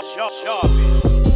[0.00, 1.27] Shaw, Shaw Beats.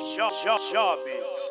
[0.00, 1.50] Shaw, Shaw, Shaw Beats.